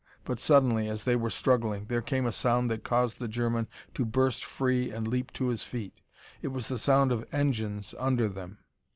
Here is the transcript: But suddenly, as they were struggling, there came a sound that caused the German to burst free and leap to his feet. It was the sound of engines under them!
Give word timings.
But 0.23 0.39
suddenly, 0.39 0.87
as 0.89 1.03
they 1.03 1.15
were 1.15 1.29
struggling, 1.29 1.85
there 1.85 2.01
came 2.01 2.25
a 2.25 2.31
sound 2.31 2.71
that 2.71 2.83
caused 2.83 3.19
the 3.19 3.27
German 3.27 3.67
to 3.93 4.03
burst 4.03 4.43
free 4.43 4.89
and 4.89 5.07
leap 5.07 5.31
to 5.33 5.49
his 5.49 5.61
feet. 5.61 6.01
It 6.41 6.47
was 6.47 6.69
the 6.69 6.79
sound 6.79 7.11
of 7.11 7.23
engines 7.31 7.93
under 7.99 8.27
them! 8.27 8.57